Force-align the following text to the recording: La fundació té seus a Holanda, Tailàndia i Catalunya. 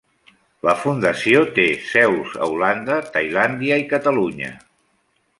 La 0.67 0.73
fundació 0.83 1.41
té 1.57 1.65
seus 1.89 2.33
a 2.45 2.47
Holanda, 2.53 2.97
Tailàndia 3.17 3.77
i 3.83 3.89
Catalunya. 3.95 4.49